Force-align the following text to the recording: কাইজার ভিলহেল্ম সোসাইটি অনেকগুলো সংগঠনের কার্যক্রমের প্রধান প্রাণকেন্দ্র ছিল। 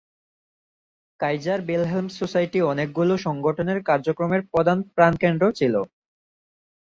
কাইজার 1.19 1.59
ভিলহেল্ম 1.67 2.07
সোসাইটি 2.19 2.59
অনেকগুলো 2.71 3.13
সংগঠনের 3.25 3.79
কার্যক্রমের 3.89 4.41
প্রধান 4.51 4.77
প্রাণকেন্দ্র 4.95 5.43
ছিল। 5.59 5.75